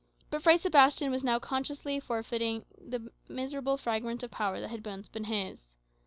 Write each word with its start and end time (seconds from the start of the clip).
But 0.31 0.41
Fray 0.41 0.57
Sebastian 0.57 1.11
was 1.11 1.23
now 1.23 1.37
consciously 1.37 1.99
forfeiting 1.99 2.65
even 2.75 2.89
the 2.89 3.11
miserable 3.31 3.77
fragment 3.77 4.23
of 4.23 4.31
power 4.31 4.59
that 4.59 4.71
had 4.71 4.83
once 4.83 5.07
been 5.07 5.25
his. 5.25 5.75